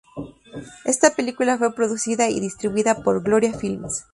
[0.85, 4.07] Esta película fue producida y distribuida por Gloria Films.